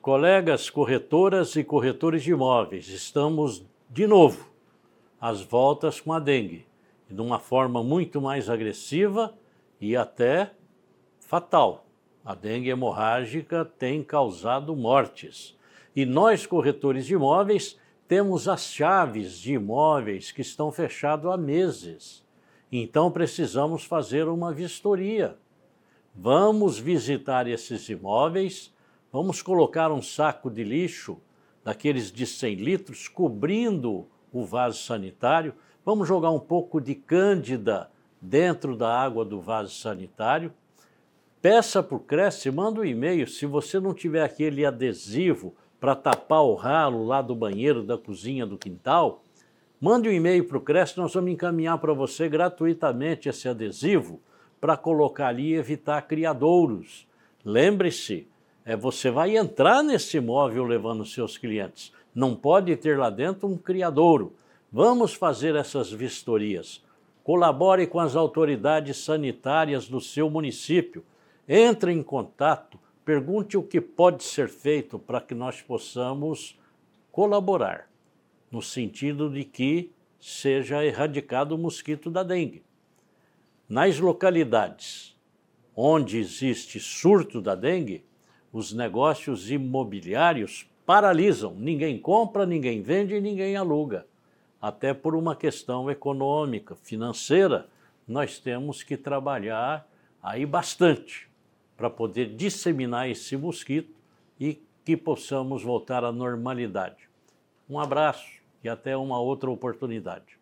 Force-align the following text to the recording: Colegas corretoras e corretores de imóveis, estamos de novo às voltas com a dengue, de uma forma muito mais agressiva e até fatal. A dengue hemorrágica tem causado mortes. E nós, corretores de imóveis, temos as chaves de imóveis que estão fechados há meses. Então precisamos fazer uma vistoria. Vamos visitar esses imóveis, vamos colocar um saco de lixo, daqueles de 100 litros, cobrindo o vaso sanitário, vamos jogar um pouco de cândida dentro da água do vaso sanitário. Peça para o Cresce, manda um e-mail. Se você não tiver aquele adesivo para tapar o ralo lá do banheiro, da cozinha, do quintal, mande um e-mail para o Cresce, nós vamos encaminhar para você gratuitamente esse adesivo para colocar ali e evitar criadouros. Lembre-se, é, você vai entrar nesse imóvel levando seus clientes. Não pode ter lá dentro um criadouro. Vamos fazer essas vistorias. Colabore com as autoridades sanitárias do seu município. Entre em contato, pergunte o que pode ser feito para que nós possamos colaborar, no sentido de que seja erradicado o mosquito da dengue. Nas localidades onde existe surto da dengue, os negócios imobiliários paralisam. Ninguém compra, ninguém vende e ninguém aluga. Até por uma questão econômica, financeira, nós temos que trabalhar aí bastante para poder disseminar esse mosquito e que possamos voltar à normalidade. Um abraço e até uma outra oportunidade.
Colegas 0.00 0.70
corretoras 0.70 1.54
e 1.56 1.62
corretores 1.62 2.22
de 2.22 2.30
imóveis, 2.30 2.88
estamos 2.88 3.66
de 3.90 4.06
novo 4.06 4.48
às 5.20 5.42
voltas 5.42 6.00
com 6.00 6.10
a 6.10 6.18
dengue, 6.18 6.66
de 7.06 7.20
uma 7.20 7.38
forma 7.38 7.82
muito 7.82 8.18
mais 8.18 8.48
agressiva 8.48 9.34
e 9.78 9.94
até 9.94 10.52
fatal. 11.18 11.84
A 12.24 12.34
dengue 12.34 12.70
hemorrágica 12.70 13.62
tem 13.62 14.02
causado 14.02 14.74
mortes. 14.74 15.54
E 15.94 16.06
nós, 16.06 16.46
corretores 16.46 17.04
de 17.04 17.12
imóveis, 17.12 17.78
temos 18.08 18.48
as 18.48 18.62
chaves 18.72 19.38
de 19.38 19.52
imóveis 19.52 20.32
que 20.32 20.40
estão 20.40 20.72
fechados 20.72 21.30
há 21.30 21.36
meses. 21.36 22.24
Então 22.72 23.10
precisamos 23.10 23.84
fazer 23.84 24.28
uma 24.28 24.50
vistoria. 24.50 25.36
Vamos 26.14 26.78
visitar 26.78 27.46
esses 27.46 27.86
imóveis, 27.90 28.72
vamos 29.12 29.42
colocar 29.42 29.90
um 29.90 30.02
saco 30.02 30.50
de 30.50 30.62
lixo, 30.64 31.18
daqueles 31.64 32.10
de 32.10 32.26
100 32.26 32.54
litros, 32.56 33.08
cobrindo 33.08 34.06
o 34.32 34.44
vaso 34.44 34.82
sanitário, 34.82 35.54
vamos 35.84 36.08
jogar 36.08 36.30
um 36.30 36.38
pouco 36.38 36.80
de 36.80 36.94
cândida 36.94 37.90
dentro 38.20 38.76
da 38.76 38.92
água 38.92 39.24
do 39.24 39.40
vaso 39.40 39.74
sanitário. 39.74 40.52
Peça 41.42 41.82
para 41.82 41.96
o 41.96 42.00
Cresce, 42.00 42.50
manda 42.50 42.80
um 42.80 42.84
e-mail. 42.84 43.26
Se 43.26 43.46
você 43.46 43.80
não 43.80 43.94
tiver 43.94 44.22
aquele 44.22 44.64
adesivo 44.64 45.54
para 45.80 45.96
tapar 45.96 46.42
o 46.42 46.54
ralo 46.54 47.06
lá 47.06 47.22
do 47.22 47.34
banheiro, 47.34 47.82
da 47.82 47.96
cozinha, 47.96 48.46
do 48.46 48.58
quintal, 48.58 49.24
mande 49.80 50.08
um 50.08 50.12
e-mail 50.12 50.44
para 50.44 50.58
o 50.58 50.60
Cresce, 50.60 50.98
nós 50.98 51.14
vamos 51.14 51.32
encaminhar 51.32 51.78
para 51.78 51.94
você 51.94 52.28
gratuitamente 52.28 53.28
esse 53.28 53.48
adesivo 53.48 54.20
para 54.60 54.76
colocar 54.76 55.28
ali 55.28 55.52
e 55.52 55.54
evitar 55.54 56.02
criadouros. 56.02 57.08
Lembre-se, 57.42 58.28
é, 58.64 58.76
você 58.76 59.10
vai 59.10 59.36
entrar 59.36 59.82
nesse 59.82 60.18
imóvel 60.18 60.64
levando 60.64 61.04
seus 61.04 61.38
clientes. 61.38 61.92
Não 62.14 62.34
pode 62.34 62.74
ter 62.76 62.98
lá 62.98 63.10
dentro 63.10 63.48
um 63.48 63.56
criadouro. 63.56 64.34
Vamos 64.70 65.14
fazer 65.14 65.54
essas 65.54 65.90
vistorias. 65.90 66.82
Colabore 67.22 67.86
com 67.86 68.00
as 68.00 68.16
autoridades 68.16 68.98
sanitárias 68.98 69.88
do 69.88 70.00
seu 70.00 70.28
município. 70.28 71.04
Entre 71.48 71.92
em 71.92 72.02
contato, 72.02 72.78
pergunte 73.04 73.56
o 73.56 73.62
que 73.62 73.80
pode 73.80 74.22
ser 74.22 74.48
feito 74.48 74.98
para 74.98 75.20
que 75.20 75.34
nós 75.34 75.60
possamos 75.60 76.58
colaborar, 77.10 77.90
no 78.50 78.62
sentido 78.62 79.28
de 79.28 79.44
que 79.44 79.92
seja 80.20 80.84
erradicado 80.84 81.54
o 81.54 81.58
mosquito 81.58 82.10
da 82.10 82.22
dengue. 82.22 82.62
Nas 83.68 83.98
localidades 83.98 85.16
onde 85.74 86.18
existe 86.18 86.78
surto 86.78 87.40
da 87.40 87.54
dengue, 87.54 88.04
os 88.52 88.72
negócios 88.72 89.50
imobiliários 89.50 90.68
paralisam. 90.84 91.54
Ninguém 91.54 91.98
compra, 91.98 92.44
ninguém 92.44 92.82
vende 92.82 93.14
e 93.14 93.20
ninguém 93.20 93.56
aluga. 93.56 94.06
Até 94.60 94.92
por 94.92 95.14
uma 95.14 95.36
questão 95.36 95.90
econômica, 95.90 96.74
financeira, 96.74 97.68
nós 98.06 98.38
temos 98.38 98.82
que 98.82 98.96
trabalhar 98.96 99.88
aí 100.22 100.44
bastante 100.44 101.28
para 101.76 101.88
poder 101.88 102.34
disseminar 102.34 103.08
esse 103.08 103.36
mosquito 103.36 103.94
e 104.38 104.60
que 104.84 104.96
possamos 104.96 105.62
voltar 105.62 106.04
à 106.04 106.12
normalidade. 106.12 107.08
Um 107.68 107.78
abraço 107.78 108.40
e 108.62 108.68
até 108.68 108.96
uma 108.96 109.20
outra 109.20 109.50
oportunidade. 109.50 110.36